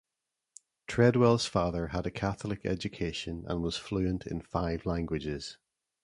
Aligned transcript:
Treadwell's 0.87 1.45
father 1.45 1.89
had 1.89 2.07
a 2.07 2.09
Catholic 2.09 2.65
education 2.65 3.43
and 3.47 3.61
was 3.61 3.77
fluent 3.77 4.25
in 4.25 4.41
five 4.41 4.87
languages. 4.87 5.59